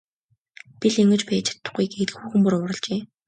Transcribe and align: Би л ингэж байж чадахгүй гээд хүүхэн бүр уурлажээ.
Би 0.79 0.87
л 0.93 0.95
ингэж 1.03 1.21
байж 1.29 1.45
чадахгүй 1.51 1.85
гээд 1.93 2.11
хүүхэн 2.17 2.41
бүр 2.43 2.55
уурлажээ. 2.57 2.99